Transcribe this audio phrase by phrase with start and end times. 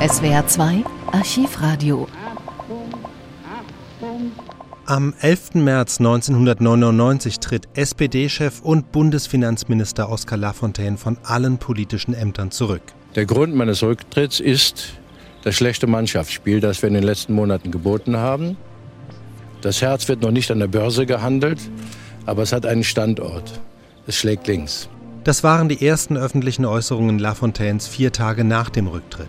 [0.00, 2.06] SWR 2 Archivradio.
[4.86, 5.54] Am 11.
[5.54, 12.82] März 1999 tritt SPD-Chef und Bundesfinanzminister Oskar Lafontaine von allen politischen Ämtern zurück.
[13.16, 14.92] Der Grund meines Rücktritts ist
[15.42, 18.56] das schlechte Mannschaftsspiel, das wir in den letzten Monaten geboten haben.
[19.62, 21.58] Das Herz wird noch nicht an der Börse gehandelt,
[22.24, 23.60] aber es hat einen Standort.
[24.06, 24.88] Es schlägt links.
[25.28, 29.28] Das waren die ersten öffentlichen Äußerungen Lafontaines vier Tage nach dem Rücktritt.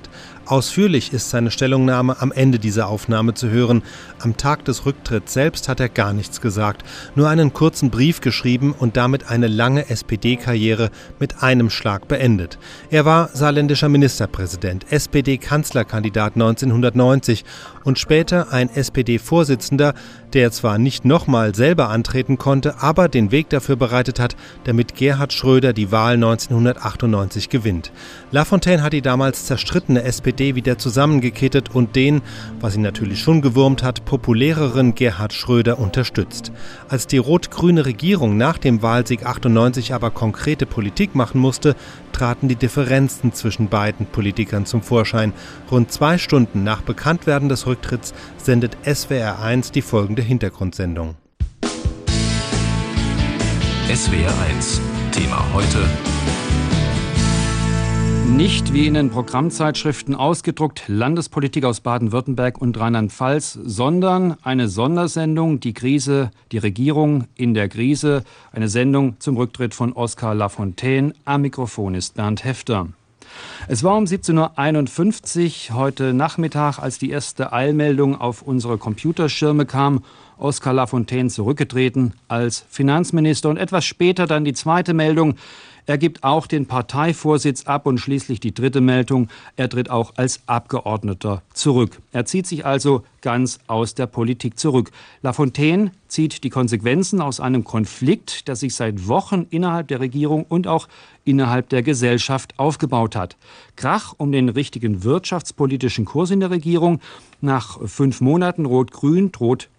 [0.50, 3.84] Ausführlich ist seine Stellungnahme am Ende dieser Aufnahme zu hören.
[4.18, 8.74] Am Tag des Rücktritts selbst hat er gar nichts gesagt, nur einen kurzen Brief geschrieben
[8.74, 12.58] und damit eine lange SPD-Karriere mit einem Schlag beendet.
[12.90, 17.46] Er war saarländischer Ministerpräsident, SPD-Kanzlerkandidat 1990
[17.84, 19.94] und später ein SPD-Vorsitzender,
[20.34, 25.32] der zwar nicht nochmal selber antreten konnte, aber den Weg dafür bereitet hat, damit Gerhard
[25.32, 27.92] Schröder die Wahl 1998 gewinnt.
[28.32, 32.22] Lafontaine hat die damals zerstrittene SPD SPD wieder zusammengekittet und den,
[32.62, 36.54] was ihn natürlich schon gewurmt hat, populäreren Gerhard Schröder unterstützt.
[36.88, 41.76] Als die rot-grüne Regierung nach dem Wahlsieg 98 aber konkrete Politik machen musste,
[42.14, 45.34] traten die Differenzen zwischen beiden Politikern zum Vorschein.
[45.70, 51.16] Rund zwei Stunden nach Bekanntwerden des Rücktritts sendet SWR 1 die folgende Hintergrundsendung.
[53.94, 54.80] SWR 1
[55.12, 55.80] Thema heute
[58.36, 65.74] nicht wie in den Programmzeitschriften ausgedruckt Landespolitik aus Baden-Württemberg und Rheinland-Pfalz, sondern eine Sondersendung, die
[65.74, 71.14] Krise, die Regierung in der Krise, eine Sendung zum Rücktritt von Oskar Lafontaine.
[71.26, 72.88] Am Mikrofon ist Bernd Hefter.
[73.68, 80.04] Es war um 17.51 Uhr heute Nachmittag, als die erste Eilmeldung auf unsere Computerschirme kam.
[80.40, 85.36] Oskar Lafontaine zurückgetreten als Finanzminister und etwas später dann die zweite Meldung.
[85.90, 89.28] Er gibt auch den Parteivorsitz ab und schließlich die dritte Meldung.
[89.56, 92.00] Er tritt auch als Abgeordneter zurück.
[92.12, 94.92] Er zieht sich also ganz aus der Politik zurück.
[95.24, 100.68] Lafontaine zieht die Konsequenzen aus einem Konflikt, der sich seit Wochen innerhalb der Regierung und
[100.68, 100.88] auch
[101.26, 103.36] innerhalb der Gesellschaft aufgebaut hat.
[103.76, 107.02] Krach um den richtigen wirtschaftspolitischen Kurs in der Regierung.
[107.42, 109.70] Nach fünf Monaten Rot-Grün droht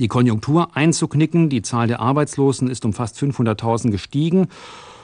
[0.00, 1.48] die Konjunktur einzuknicken.
[1.48, 4.48] Die Zahl der Arbeitslosen ist um fast 500.000 gestiegen.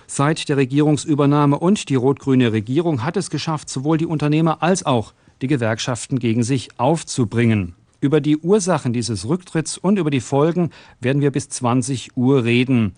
[0.09, 5.13] Seit der Regierungsübernahme und die rot-grüne Regierung hat es geschafft, sowohl die Unternehmer als auch
[5.43, 7.75] die Gewerkschaften gegen sich aufzubringen.
[8.01, 10.71] Über die Ursachen dieses Rücktritts und über die Folgen
[11.01, 12.93] werden wir bis 20 Uhr reden.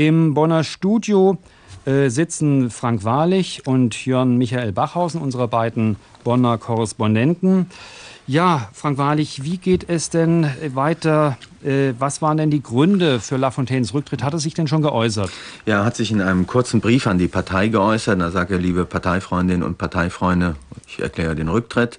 [0.00, 1.36] Im Bonner Studio
[1.84, 7.66] äh, sitzen Frank Wahrlich und Jörn Michael Bachhausen, unsere beiden Bonner Korrespondenten.
[8.26, 11.36] Ja, Frank Wahrlich, wie geht es denn weiter?
[11.62, 14.22] Äh, was waren denn die Gründe für Lafontaines Rücktritt?
[14.22, 15.28] Hat er sich denn schon geäußert?
[15.66, 18.18] Ja, er hat sich in einem kurzen Brief an die Partei geäußert.
[18.18, 20.56] Da sagt er, liebe Parteifreundinnen und Parteifreunde,
[20.86, 21.98] ich erkläre den Rücktritt.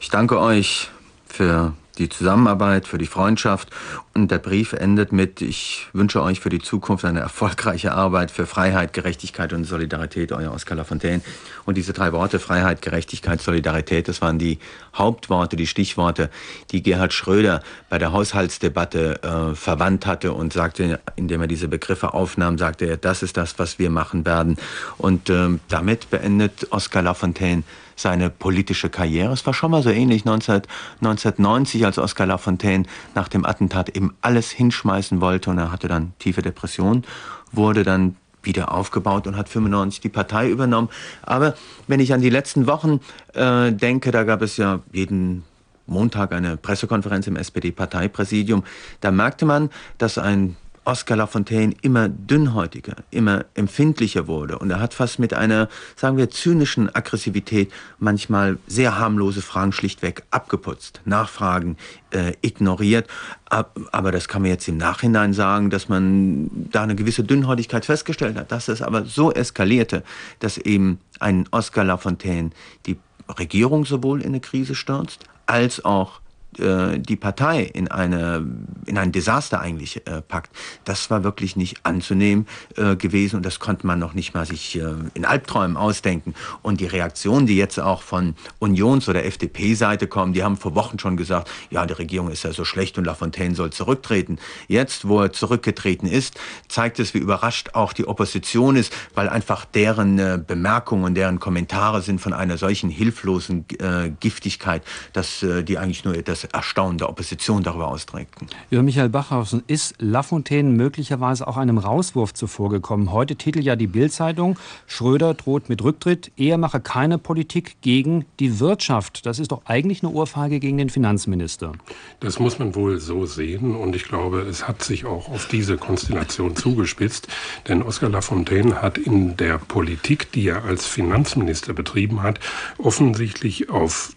[0.00, 0.88] Ich danke euch
[1.26, 3.70] für die Zusammenarbeit, für die Freundschaft.
[4.14, 8.46] Und der Brief endet mit, ich wünsche euch für die Zukunft eine erfolgreiche Arbeit für
[8.46, 11.22] Freiheit, Gerechtigkeit und Solidarität, euer Oskar Lafontaine.
[11.64, 14.58] Und diese drei Worte, Freiheit, Gerechtigkeit, Solidarität, das waren die
[14.94, 16.30] Hauptworte, die Stichworte,
[16.72, 22.12] die Gerhard Schröder bei der Haushaltsdebatte äh, verwandt hatte und sagte, indem er diese Begriffe
[22.12, 24.56] aufnahm, sagte er, das ist das, was wir machen werden.
[24.98, 27.62] Und äh, damit beendet Oskar Lafontaine
[28.02, 29.32] seine politische Karriere.
[29.32, 30.62] Es war schon mal so ähnlich 19,
[31.00, 36.12] 1990, als Oskar Lafontaine nach dem Attentat eben alles hinschmeißen wollte und er hatte dann
[36.18, 37.04] tiefe Depressionen,
[37.52, 40.88] wurde dann wieder aufgebaut und hat 95 die Partei übernommen.
[41.22, 41.54] Aber
[41.86, 43.00] wenn ich an die letzten Wochen
[43.34, 45.44] äh, denke, da gab es ja jeden
[45.86, 48.64] Montag eine Pressekonferenz im SPD-Parteipräsidium,
[49.00, 54.58] da merkte man, dass ein Oscar Lafontaine immer dünnhäutiger, immer empfindlicher wurde.
[54.58, 60.24] Und er hat fast mit einer, sagen wir, zynischen Aggressivität manchmal sehr harmlose Fragen schlichtweg
[60.30, 61.76] abgeputzt, Nachfragen
[62.10, 63.06] äh, ignoriert.
[63.48, 68.36] Aber das kann man jetzt im Nachhinein sagen, dass man da eine gewisse Dünnhäutigkeit festgestellt
[68.36, 70.02] hat, dass es aber so eskalierte,
[70.40, 72.50] dass eben ein Oscar Lafontaine
[72.86, 76.21] die Regierung sowohl in eine Krise stürzt, als auch
[76.58, 78.46] äh, die Partei in, eine,
[78.86, 80.50] in ein Desaster eigentlich äh, packt,
[80.84, 82.46] das war wirklich nicht anzunehmen
[82.76, 86.34] äh, gewesen und das konnte man noch nicht mal sich äh, in Albträumen ausdenken.
[86.62, 90.98] Und die Reaktionen, die jetzt auch von Unions- oder FDP-Seite kommen, die haben vor Wochen
[90.98, 94.38] schon gesagt, ja, die Regierung ist ja so schlecht und Lafontaine soll zurücktreten.
[94.68, 96.38] Jetzt, wo er zurückgetreten ist,
[96.68, 101.40] zeigt es, wie überrascht auch die Opposition ist, weil einfach deren äh, Bemerkungen und deren
[101.40, 104.82] Kommentare sind von einer solchen hilflosen äh, Giftigkeit,
[105.12, 108.48] dass die eigentlich nur das das Erstaunen der Opposition darüber austrägten.
[108.70, 113.12] Über Michael Bachhausen ist Lafontaine möglicherweise auch einem Rauswurf zuvorgekommen.
[113.12, 118.60] Heute titelt ja die Bild-Zeitung, Schröder droht mit Rücktritt, er mache keine Politik gegen die
[118.60, 119.26] Wirtschaft.
[119.26, 121.72] Das ist doch eigentlich eine Ohrfeige gegen den Finanzminister.
[122.20, 125.76] Das muss man wohl so sehen und ich glaube, es hat sich auch auf diese
[125.76, 127.28] Konstellation zugespitzt,
[127.68, 132.40] denn Oskar Lafontaine hat in der Politik, die er als Finanzminister betrieben hat,
[132.78, 134.14] offensichtlich auf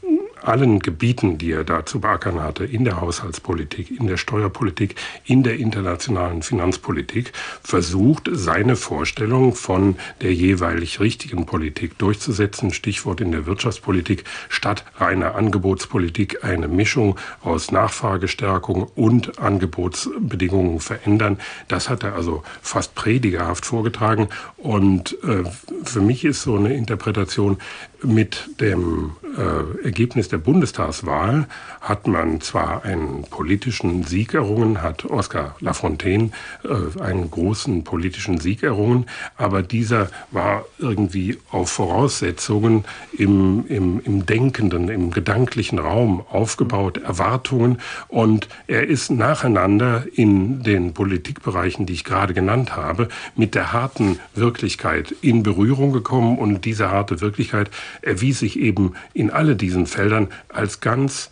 [0.48, 4.96] allen Gebieten, die er da zu beackern hatte, in der Haushaltspolitik, in der Steuerpolitik,
[5.26, 7.34] in der internationalen Finanzpolitik,
[7.64, 12.74] versucht, seine Vorstellung von der jeweilig richtigen Politik durchzusetzen.
[12.74, 21.40] Stichwort in der Wirtschaftspolitik statt reiner Angebotspolitik eine Mischung aus Nachfragestärkung und Angebotsbedingungen verändern.
[21.68, 24.30] Das hat er also fast predigerhaft vorgetragen.
[24.58, 25.44] Und äh,
[25.84, 27.58] für mich ist so eine Interpretation,
[28.06, 31.48] mit dem äh, Ergebnis der Bundestagswahl
[31.82, 36.32] hat man zwar einen politischen Sieg errungen, hat Oskar Lafontaine
[36.64, 39.06] äh, einen großen politischen Sieg errungen,
[39.38, 42.86] aber dieser war irgendwie auf Voraussetzungen
[43.18, 47.80] im, im, im denkenden, im gedanklichen Raum aufgebaut, Erwartungen.
[48.08, 54.20] Und er ist nacheinander in den Politikbereichen, die ich gerade genannt habe, mit der harten
[54.34, 56.38] Wirklichkeit in Berührung gekommen.
[56.38, 57.70] Und diese harte Wirklichkeit
[58.02, 61.30] erwies sich eben in alle diesen Feldern als ganz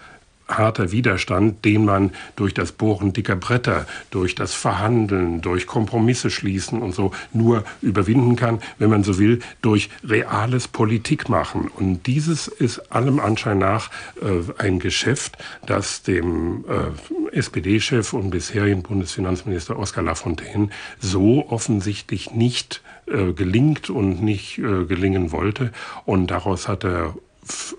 [0.48, 6.82] harter Widerstand, den man durch das Bohren dicker Bretter, durch das Verhandeln, durch Kompromisse schließen
[6.82, 11.68] und so nur überwinden kann, wenn man so will, durch reales Politikmachen.
[11.70, 13.90] Und dieses ist allem Anschein nach
[14.22, 20.70] äh, ein Geschäft, das dem äh, SPD-Chef und bisherigen Bundesfinanzminister Oskar Lafontaine
[21.00, 25.72] so offensichtlich nicht äh, gelingt und nicht äh, gelingen wollte.
[26.06, 27.16] Und daraus hat er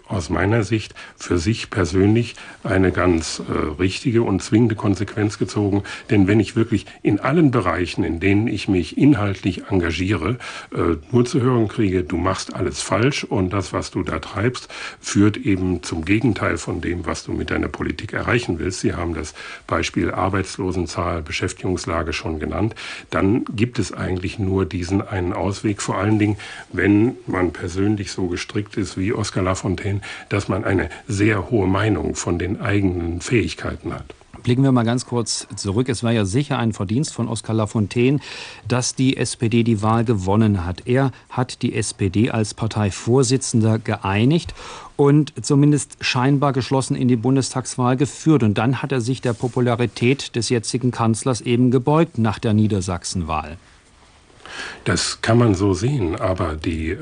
[0.08, 5.82] aus meiner Sicht für sich persönlich eine ganz äh, richtige und zwingende Konsequenz gezogen.
[6.10, 10.38] Denn wenn ich wirklich in allen Bereichen, in denen ich mich inhaltlich engagiere,
[10.74, 14.68] äh, nur zu hören kriege, du machst alles falsch und das, was du da treibst,
[15.00, 18.80] führt eben zum Gegenteil von dem, was du mit deiner Politik erreichen willst.
[18.80, 19.34] Sie haben das
[19.66, 22.74] Beispiel Arbeitslosenzahl, Beschäftigungslage schon genannt.
[23.10, 26.36] Dann gibt es eigentlich nur diesen einen Ausweg, vor allen Dingen,
[26.72, 32.16] wenn man persönlich so gestrickt ist wie Oskar Lafontaine, dass man eine sehr hohe Meinung
[32.16, 34.04] von den eigenen Fähigkeiten hat.
[34.42, 35.88] Blicken wir mal ganz kurz zurück.
[35.88, 38.18] Es war ja sicher ein Verdienst von Oskar Lafontaine,
[38.68, 40.86] dass die SPD die Wahl gewonnen hat.
[40.86, 44.52] Er hat die SPD als Parteivorsitzender geeinigt
[44.96, 48.42] und zumindest scheinbar geschlossen in die Bundestagswahl geführt.
[48.42, 53.56] Und dann hat er sich der Popularität des jetzigen Kanzlers eben gebeugt nach der Niedersachsenwahl.
[54.84, 56.98] Das kann man so sehen, aber die äh,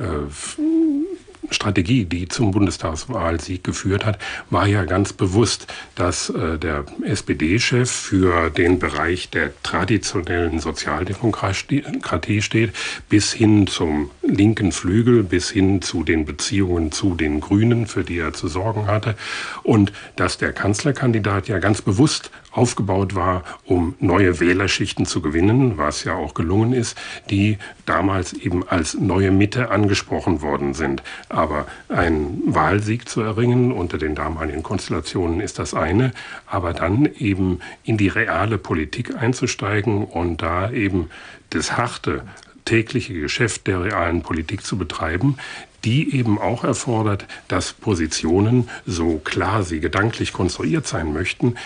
[1.52, 4.18] Strategie, die zum Bundestagswahlsieg geführt hat,
[4.50, 12.72] war ja ganz bewusst, dass äh, der SPD-Chef für den Bereich der traditionellen Sozialdemokratie steht,
[13.08, 18.18] bis hin zum linken Flügel, bis hin zu den Beziehungen zu den Grünen, für die
[18.18, 19.14] er zu sorgen hatte,
[19.62, 26.04] und dass der Kanzlerkandidat ja ganz bewusst aufgebaut war, um neue Wählerschichten zu gewinnen, was
[26.04, 26.96] ja auch gelungen ist,
[27.30, 31.02] die damals eben als neue Mitte angesprochen worden sind.
[31.28, 36.12] Aber einen Wahlsieg zu erringen unter den damaligen Konstellationen ist das eine,
[36.46, 41.10] aber dann eben in die reale Politik einzusteigen und da eben
[41.50, 42.22] das harte
[42.64, 45.36] tägliche Geschäft der realen Politik zu betreiben,
[45.84, 51.56] die eben auch erfordert, dass Positionen, so klar sie gedanklich konstruiert sein möchten,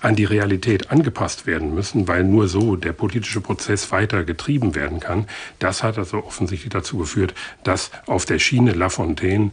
[0.00, 5.00] an die Realität angepasst werden müssen, weil nur so der politische Prozess weiter getrieben werden
[5.00, 5.26] kann.
[5.58, 9.50] Das hat also offensichtlich dazu geführt, dass auf der Schiene Lafontaine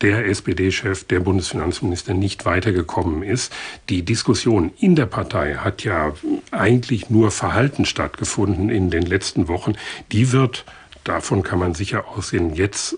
[0.00, 3.52] der SPD-Chef, der Bundesfinanzminister nicht weitergekommen ist.
[3.88, 6.14] Die Diskussion in der Partei hat ja
[6.50, 9.74] eigentlich nur verhalten stattgefunden in den letzten Wochen.
[10.12, 10.64] Die wird,
[11.04, 12.96] davon kann man sicher aussehen, jetzt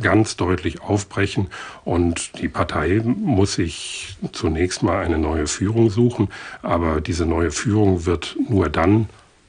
[0.00, 1.48] ganz deutlich aufbrechen.
[1.84, 6.28] Und die Partei muss sich zunächst mal eine neue Führung suchen.
[6.62, 9.08] Aber diese neue Führung wird nur dann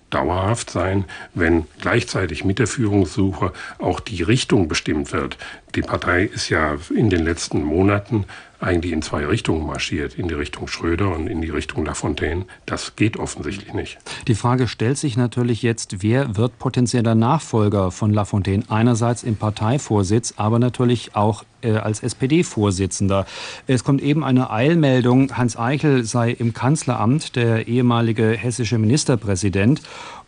[0.10, 5.38] dauerhaft sein, wenn gleichzeitig mit der Führungssuche auch die Richtung bestimmt wird.
[5.76, 8.26] Die Partei ist ja in den letzten Monaten
[8.64, 12.46] eigentlich in zwei Richtungen marschiert, in die Richtung Schröder und in die Richtung Lafontaine.
[12.66, 13.98] Das geht offensichtlich nicht.
[14.28, 18.64] Die Frage stellt sich natürlich jetzt, wer wird potenzieller Nachfolger von Lafontaine?
[18.70, 23.26] Einerseits im Parteivorsitz, aber natürlich auch äh, als SPD-Vorsitzender.
[23.68, 29.82] Es kommt eben eine Eilmeldung, Hans Eichel sei im Kanzleramt, der ehemalige hessische Ministerpräsident.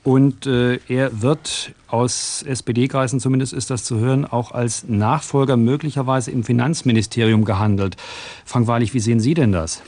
[0.06, 6.30] Und äh, er wird aus SPD-Kreisen, zumindest ist das zu hören, auch als Nachfolger möglicherweise
[6.30, 7.98] im Finanzministerium gehandelt.
[8.46, 9.82] Frank Wahrlich, wie sehen Sie denn das?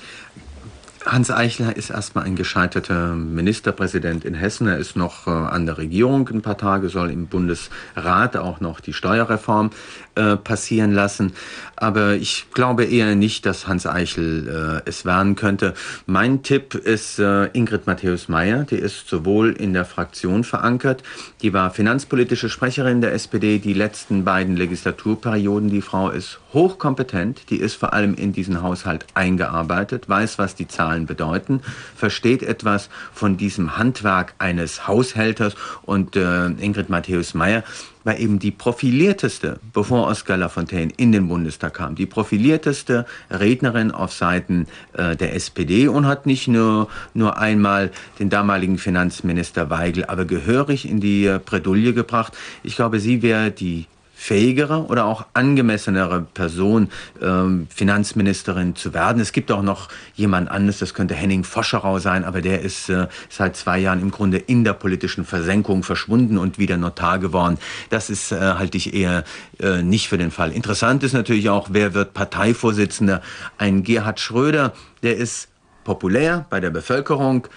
[1.07, 4.67] Hans Eichler ist erstmal ein gescheiterter Ministerpräsident in Hessen.
[4.67, 8.81] Er ist noch äh, an der Regierung ein paar Tage, soll im Bundesrat auch noch
[8.81, 9.69] die Steuerreform
[10.15, 11.31] äh, passieren lassen.
[11.77, 15.75] Aber ich glaube eher nicht, dass Hans Eichel äh, es werden könnte.
[16.07, 18.65] Mein Tipp ist Ingrid Matthäus-Meyer.
[18.65, 21.03] Die ist sowohl in der Fraktion verankert,
[21.41, 25.69] die war finanzpolitische Sprecherin der SPD die letzten beiden Legislaturperioden.
[25.69, 30.67] Die Frau ist hochkompetent, die ist vor allem in diesen Haushalt eingearbeitet, weiß, was die
[30.67, 31.61] Zahlen bedeuten,
[31.95, 37.63] versteht etwas von diesem Handwerk eines Haushälters und äh, Ingrid Matthäus-Meyer
[38.07, 44.13] war eben die profilierteste, bevor Oskar Lafontaine in den Bundestag kam, die profilierteste Rednerin auf
[44.13, 50.23] Seiten äh, der SPD und hat nicht nur, nur einmal den damaligen Finanzminister Weigel, aber
[50.23, 52.33] gehörig in die äh, Bredouille gebracht.
[52.63, 53.87] Ich glaube, sie wäre die
[54.19, 56.89] fähigere oder auch angemessenere Person,
[57.21, 59.21] ähm, Finanzministerin zu werden.
[59.21, 63.07] Es gibt auch noch jemand anderes, das könnte Henning Foscherau sein, aber der ist äh,
[63.29, 67.59] seit zwei Jahren im Grunde in der politischen Versenkung verschwunden und wieder Notar geworden.
[67.91, 69.23] Das ist, äh, halte ich eher
[69.59, 70.51] äh, nicht für den Fall.
[70.51, 73.21] Interessant ist natürlich auch, wer wird Parteivorsitzender?
[73.59, 75.47] Ein Gerhard Schröder, der ist
[75.83, 77.47] populär bei der Bevölkerung,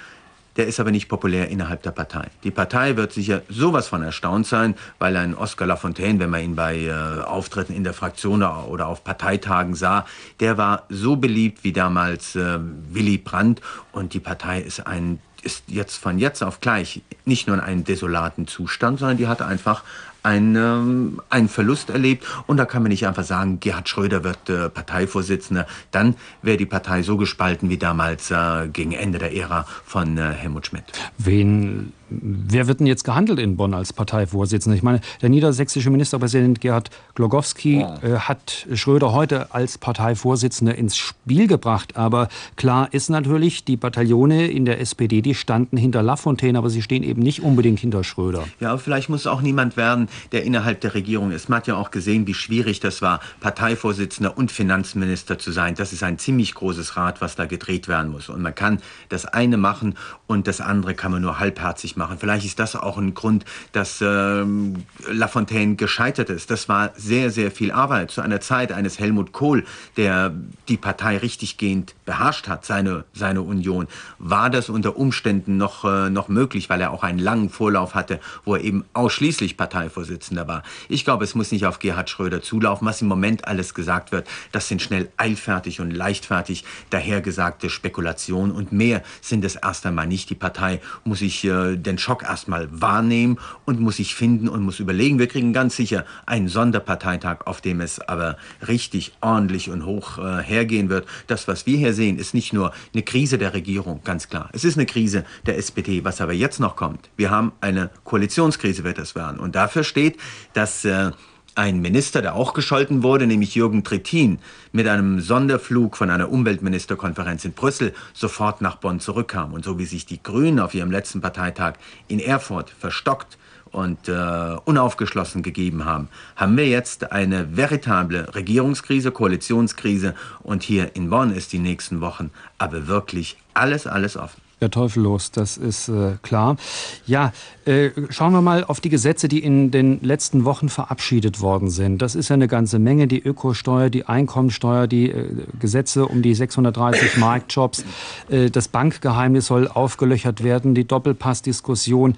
[0.60, 2.26] der ist aber nicht populär innerhalb der Partei.
[2.44, 6.54] Die Partei wird sicher sowas von erstaunt sein, weil ein Oscar Lafontaine, wenn man ihn
[6.54, 10.04] bei äh, Auftritten in der Fraktion oder auf Parteitagen sah,
[10.38, 12.58] der war so beliebt wie damals äh,
[12.90, 13.62] Willy Brandt
[13.92, 17.84] und die Partei ist ein ist jetzt von jetzt auf gleich nicht nur in einem
[17.84, 19.82] desolaten Zustand, sondern die hat einfach
[20.22, 22.24] einen, ähm, einen Verlust erlebt.
[22.46, 25.66] Und da kann man nicht einfach sagen, Gerhard Schröder wird äh, Parteivorsitzender.
[25.90, 30.32] Dann wäre die Partei so gespalten wie damals äh, gegen Ende der Ära von äh,
[30.32, 30.84] Helmut Schmidt.
[31.18, 34.76] Wen Wer wird denn jetzt gehandelt in Bonn als Parteivorsitzender?
[34.76, 38.02] Ich meine, der niedersächsische Ministerpräsident Gerhard Glogowski ja.
[38.02, 41.96] äh, hat Schröder heute als Parteivorsitzender ins Spiel gebracht.
[41.96, 46.82] Aber klar ist natürlich, die Bataillone in der SPD, die standen hinter Lafontaine, aber sie
[46.82, 48.44] stehen eben nicht unbedingt hinter Schröder.
[48.58, 51.48] Ja, aber vielleicht muss auch niemand werden, der innerhalb der Regierung ist.
[51.48, 55.74] Man hat ja auch gesehen, wie schwierig das war, Parteivorsitzender und Finanzminister zu sein.
[55.74, 58.28] Das ist ein ziemlich großes Rad, was da gedreht werden muss.
[58.28, 59.94] Und man kann das eine machen
[60.26, 62.18] und das andere kann man nur halbherzig machen.
[62.18, 66.50] Vielleicht ist das auch ein Grund, dass ähm, Lafontaine gescheitert ist.
[66.50, 69.64] Das war sehr, sehr viel Arbeit zu einer Zeit eines Helmut Kohl,
[69.96, 70.32] der
[70.68, 73.86] die Partei richtiggehend beherrscht hat, seine, seine Union.
[74.18, 78.20] War das unter Umständen noch, äh, noch möglich, weil er auch einen langen Vorlauf hatte,
[78.44, 80.62] wo er eben ausschließlich Parteivorsitzender war.
[80.88, 82.86] Ich glaube, es muss nicht auf Gerhard Schröder zulaufen.
[82.86, 88.72] Was im Moment alles gesagt wird, das sind schnell eilfertig und leichtfertig dahergesagte Spekulationen und
[88.72, 90.30] mehr sind es erst einmal nicht.
[90.30, 94.80] Die Partei muss sich äh, den Schock erstmal wahrnehmen und muss sich finden und muss
[94.80, 95.18] überlegen.
[95.18, 100.42] Wir kriegen ganz sicher einen Sonderparteitag, auf dem es aber richtig ordentlich und hoch äh,
[100.42, 101.06] hergehen wird.
[101.26, 104.48] Das, was wir hier sehen, ist nicht nur eine Krise der Regierung, ganz klar.
[104.52, 106.04] Es ist eine Krise der SPD.
[106.04, 109.40] Was aber jetzt noch kommt, wir haben eine Koalitionskrise, wird es werden.
[109.40, 110.18] Und dafür steht,
[110.54, 111.10] dass äh,
[111.54, 114.38] ein Minister, der auch gescholten wurde, nämlich Jürgen Trittin,
[114.72, 119.52] mit einem Sonderflug von einer Umweltministerkonferenz in Brüssel sofort nach Bonn zurückkam.
[119.52, 121.74] Und so wie sich die Grünen auf ihrem letzten Parteitag
[122.08, 123.36] in Erfurt verstockt
[123.72, 131.10] und äh, unaufgeschlossen gegeben haben, haben wir jetzt eine veritable Regierungskrise, Koalitionskrise und hier in
[131.10, 134.40] Bonn ist die nächsten Wochen aber wirklich alles, alles offen.
[134.60, 136.58] Ja, teufellos, das ist äh, klar.
[137.06, 137.32] Ja,
[137.64, 142.02] äh, schauen wir mal auf die Gesetze, die in den letzten Wochen verabschiedet worden sind.
[142.02, 143.06] Das ist ja eine ganze Menge.
[143.06, 147.84] Die Ökosteuer, die Einkommensteuer, die äh, Gesetze um die 630 Marktjobs.
[148.28, 152.16] Äh, das Bankgeheimnis soll aufgelöchert werden, die Doppelpassdiskussion.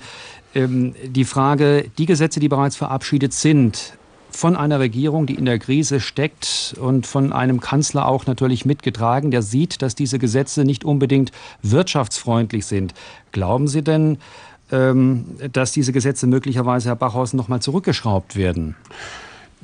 [0.56, 3.96] Ähm, die Frage, die Gesetze, die bereits verabschiedet sind,
[4.32, 9.30] von einer Regierung, die in der Krise steckt und von einem Kanzler auch natürlich mitgetragen,
[9.30, 12.94] der sieht, dass diese Gesetze nicht unbedingt wirtschaftsfreundlich sind.
[13.30, 14.18] Glauben Sie denn,
[14.70, 18.74] ähm, dass diese Gesetze möglicherweise, Herr Bachhausen, noch mal zurückgeschraubt werden?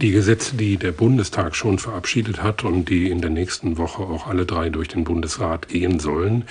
[0.00, 4.28] Die Gesetze, die der Bundestag schon verabschiedet hat und die in der nächsten Woche auch
[4.28, 6.44] alle drei durch den Bundesrat gehen sollen,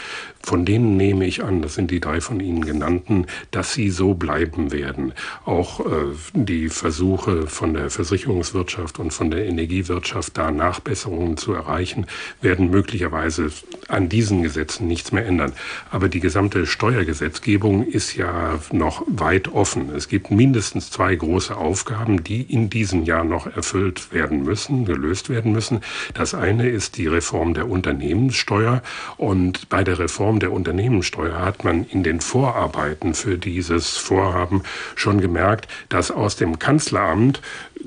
[0.47, 4.13] von denen nehme ich an, das sind die drei von Ihnen genannten, dass sie so
[4.13, 5.13] bleiben werden.
[5.43, 12.05] Auch äh, die Versuche von der Versicherungswirtschaft und von der Energiewirtschaft, da Nachbesserungen zu erreichen,
[12.41, 13.51] werden möglicherweise
[13.89, 15.53] an diesen Gesetzen nichts mehr ändern.
[15.91, 19.93] Aber die gesamte Steuergesetzgebung ist ja noch weit offen.
[19.93, 24.85] Es gibt mindestens zwei große Aufgaben, die in diesem Jahr noch noch erfüllt werden müssen,
[24.85, 25.81] gelöst werden müssen.
[26.15, 28.81] Das eine ist die Reform der Unternehmenssteuer.
[29.17, 34.63] Und bei der Reform der Unternehmenssteuer hat man in den Vorarbeiten für dieses Vorhaben
[34.95, 37.41] schon gemerkt, dass aus dem Kanzleramt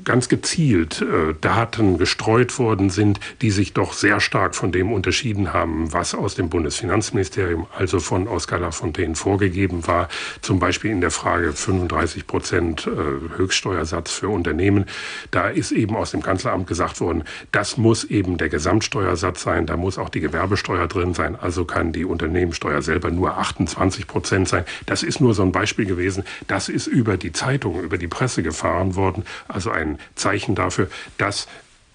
[0.04, 5.52] ganz gezielt äh, Daten gestreut worden sind, die sich doch sehr stark von dem unterschieden
[5.52, 10.08] haben, was aus dem Bundesfinanzministerium, also von Oskar Lafontaine vorgegeben war,
[10.40, 14.86] zum Beispiel in der Frage 35 Prozent äh, Höchststeuersatz für Unternehmen.
[15.30, 19.76] Da ist eben aus dem Kanzleramt gesagt worden, das muss eben der Gesamtsteuersatz sein, da
[19.76, 24.64] muss auch die Gewerbesteuer drin sein, also kann die Unternehmenssteuer selber nur 28 Prozent sein.
[24.86, 26.24] Das ist nur so ein Beispiel gewesen.
[26.46, 31.48] Das ist über die Zeitung, über die Presse gefahren worden, also ein Zeichen dafür, dass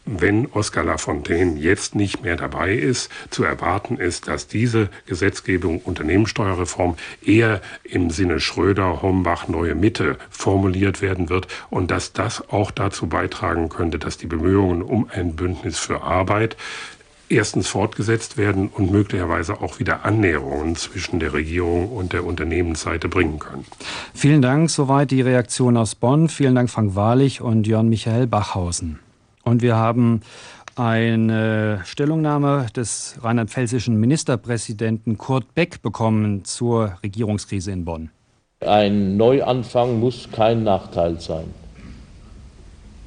[0.05, 6.95] wenn Oskar Lafontaine jetzt nicht mehr dabei ist, zu erwarten ist, dass diese Gesetzgebung Unternehmenssteuerreform
[7.23, 13.07] eher im Sinne Schröder, Hombach, Neue Mitte formuliert werden wird und dass das auch dazu
[13.07, 16.55] beitragen könnte, dass die Bemühungen um ein Bündnis für Arbeit
[17.29, 23.39] erstens fortgesetzt werden und möglicherweise auch wieder Annäherungen zwischen der Regierung und der Unternehmensseite bringen
[23.39, 23.65] können.
[24.13, 24.69] Vielen Dank.
[24.69, 26.29] Soweit die Reaktion aus Bonn.
[26.29, 28.99] Vielen Dank, Frank Wahrlich und Jörn Michael Bachhausen.
[29.45, 30.21] Und wir haben
[30.75, 38.09] eine Stellungnahme des rheinland-pfälzischen Ministerpräsidenten Kurt Beck bekommen zur Regierungskrise in Bonn.
[38.61, 41.45] Ein Neuanfang muss kein Nachteil sein,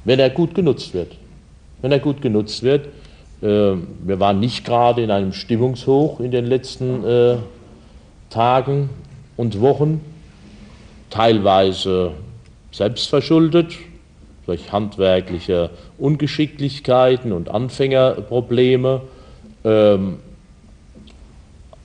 [0.05, 1.17] wenn er gut genutzt wird.
[1.81, 2.87] Wenn er gut genutzt wird,
[3.41, 7.37] äh, wir waren nicht gerade in einem Stimmungshoch in den letzten äh,
[8.29, 8.89] Tagen
[9.35, 9.99] und Wochen,
[11.09, 12.13] teilweise
[12.71, 13.73] selbstverschuldet
[14.49, 19.01] durch handwerkliche Ungeschicklichkeiten und Anfängerprobleme,
[19.63, 20.17] ähm,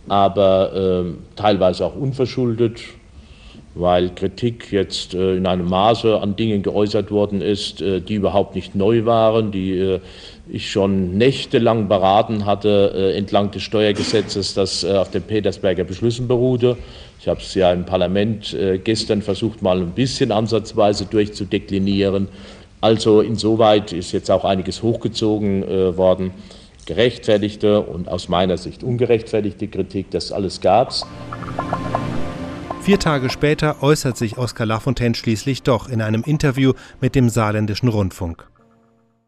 [0.08, 2.80] aber ähm, teilweise auch unverschuldet,
[3.74, 8.74] weil Kritik jetzt äh, in einem Maße an Dingen geäußert worden ist, die überhaupt nicht
[8.74, 10.00] neu waren, die
[10.48, 16.28] ich schon nächtelang beraten hatte äh, entlang des Steuergesetzes, das äh, auf den Petersberger Beschlüssen
[16.28, 16.76] beruhte.
[17.20, 22.28] Ich habe es ja im Parlament äh, gestern versucht, mal ein bisschen ansatzweise durchzudeklinieren.
[22.80, 26.32] Also insoweit ist jetzt auch einiges hochgezogen äh, worden.
[26.84, 31.06] Gerechtfertigte und aus meiner Sicht ungerechtfertigte Kritik, das alles gab's.
[32.84, 37.88] Vier Tage später äußert sich Oskar Lafontaine schließlich doch in einem Interview mit dem Saarländischen
[37.88, 38.46] Rundfunk.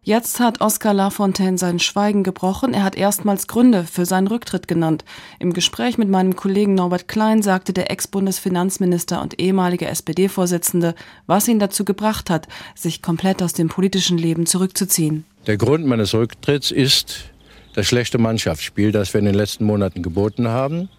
[0.02, 2.74] Jetzt hat Oskar Lafontaine sein Schweigen gebrochen.
[2.74, 5.06] Er hat erstmals Gründe für seinen Rücktritt genannt.
[5.38, 10.94] Im Gespräch mit meinem Kollegen Norbert Klein sagte der Ex-Bundesfinanzminister und ehemalige SPD-Vorsitzende,
[11.26, 15.24] was ihn dazu gebracht hat, sich komplett aus dem politischen Leben zurückzuziehen.
[15.46, 17.30] Der Grund meines Rücktritts ist
[17.74, 20.90] das schlechte Mannschaftsspiel, das wir in den letzten Monaten geboten haben.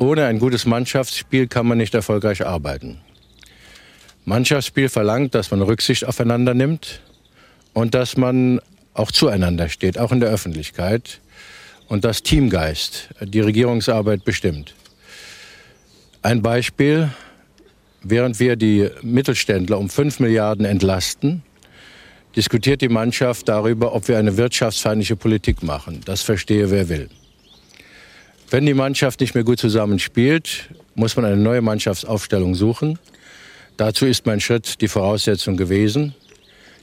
[0.00, 3.00] Ohne ein gutes Mannschaftsspiel kann man nicht erfolgreich arbeiten.
[4.24, 7.00] Mannschaftsspiel verlangt, dass man Rücksicht aufeinander nimmt,
[7.72, 8.60] und dass man
[8.94, 11.20] auch zueinander steht, auch in der Öffentlichkeit
[11.88, 14.74] und dass Teamgeist die Regierungsarbeit bestimmt.
[16.22, 17.10] Ein Beispiel,
[18.02, 21.42] während wir die Mittelständler um 5 Milliarden entlasten,
[22.36, 26.00] diskutiert die Mannschaft darüber, ob wir eine wirtschaftsfeindliche Politik machen.
[26.04, 27.08] Das verstehe wer will.
[28.50, 32.98] Wenn die Mannschaft nicht mehr gut zusammenspielt, muss man eine neue Mannschaftsaufstellung suchen.
[33.76, 36.16] Dazu ist mein Schritt die Voraussetzung gewesen.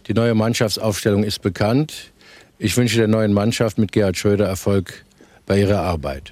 [0.08, 2.14] Die neue Mannschaftsaufstellung ist bekannt.
[2.58, 5.04] Ich wünsche der neuen Mannschaft mit Gerhard Schröder Erfolg
[5.46, 6.32] bei ihrer Arbeit.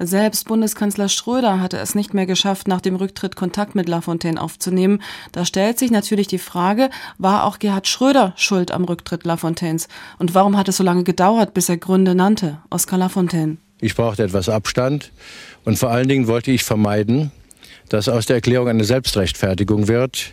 [0.00, 5.00] Selbst Bundeskanzler Schröder hatte es nicht mehr geschafft, nach dem Rücktritt Kontakt mit Lafontaine aufzunehmen.
[5.30, 9.86] Da stellt sich natürlich die Frage, war auch Gerhard Schröder schuld am Rücktritt Lafontaines?
[10.18, 12.58] Und warum hat es so lange gedauert, bis er Gründe nannte?
[12.70, 13.58] Oskar Lafontaine.
[13.84, 15.12] Ich brauchte etwas Abstand
[15.66, 17.32] und vor allen Dingen wollte ich vermeiden,
[17.90, 20.32] dass aus der Erklärung eine Selbstrechtfertigung wird,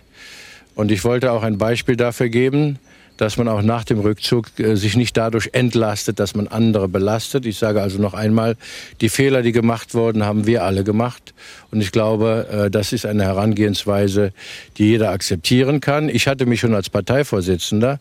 [0.73, 2.79] und ich wollte auch ein Beispiel dafür geben,
[3.21, 7.45] dass man auch nach dem Rückzug äh, sich nicht dadurch entlastet, dass man andere belastet.
[7.45, 8.57] Ich sage also noch einmal,
[8.99, 11.35] die Fehler, die gemacht wurden, haben wir alle gemacht.
[11.69, 14.33] Und ich glaube, äh, das ist eine Herangehensweise,
[14.79, 16.09] die jeder akzeptieren kann.
[16.09, 17.99] Ich hatte mich schon als Parteivorsitzender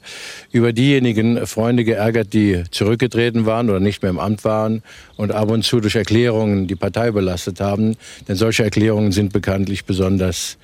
[0.52, 4.83] über diejenigen Freunde geärgert, die zurückgetreten waren oder nicht mehr im Amt waren
[5.16, 7.94] und ab und zu durch Erklärungen die Partei belastet haben.
[8.26, 10.56] Denn solche Erklärungen sind bekanntlich besonders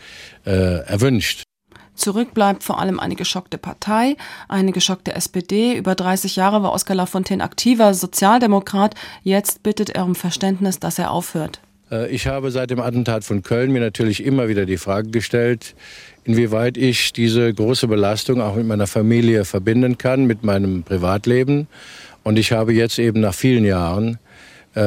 [0.46, 1.45] äh, erwünscht.
[1.96, 4.16] Zurück bleibt vor allem eine geschockte Partei,
[4.48, 5.74] eine geschockte SPD.
[5.76, 8.94] Über 30 Jahre war Oskar Lafontaine aktiver Sozialdemokrat.
[9.22, 11.60] Jetzt bittet er um Verständnis, dass er aufhört.
[11.90, 15.74] Äh, ich habe seit dem Attentat von Köln mir natürlich immer wieder die Frage gestellt,
[16.24, 21.66] inwieweit ich diese große Belastung auch mit meiner Familie verbinden kann, mit meinem Privatleben.
[22.22, 24.18] Und ich habe jetzt eben nach vielen Jahren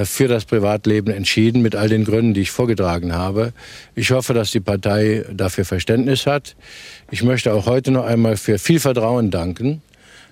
[0.04, 3.54] für das Privatleben entschieden, mit all den Gründen, die ich vorgetragen habe.
[3.96, 6.56] Ich hoffe, dass die Partei dafür Verständnis hat.
[7.10, 9.82] Ich möchte auch heute noch einmal für viel Vertrauen danken,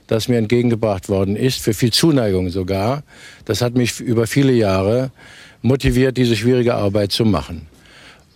[0.06, 3.02] das mir entgegengebracht worden ist, für viel Zuneigung sogar.
[3.46, 5.12] Das hat mich über viele Jahre
[5.64, 7.68] motiviert, diese schwierige Arbeit zu machen.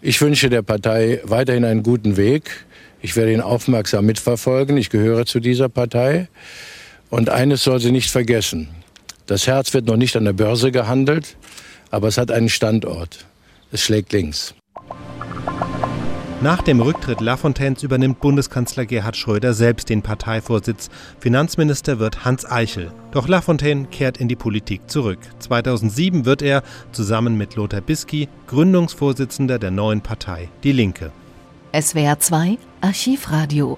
[0.02, 2.66] Ich wünsche der Partei weiterhin einen guten Weg.
[3.04, 4.76] Ich werde ihn aufmerksam mitverfolgen.
[4.78, 6.28] Ich gehöre zu dieser Partei.
[7.12, 8.70] Und eines soll sie nicht vergessen.
[9.32, 11.38] Das Herz wird noch nicht an der Börse gehandelt,
[11.90, 13.28] aber es hat einen Standort.
[13.72, 14.54] Es schlägt links.
[16.42, 20.90] Nach dem Rücktritt Lafontaines übernimmt Bundeskanzler Gerhard Schröder selbst den Parteivorsitz.
[21.22, 22.92] Finanzminister wird Hans Eichel.
[23.12, 25.20] Doch Lafontaine kehrt in die Politik zurück.
[25.40, 31.14] 2007 wird er, zusammen mit Lothar Bisky, Gründungsvorsitzender der neuen Partei Die Linke.
[31.74, 33.78] SWR 2 Archivradio.